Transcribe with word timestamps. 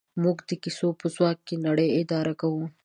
موږ 0.23 0.37
د 0.49 0.51
کیسو 0.63 0.87
په 0.99 1.07
ځواک 1.15 1.39
نړۍ 1.67 1.89
اداره 2.01 2.33
کوو. 2.41 2.63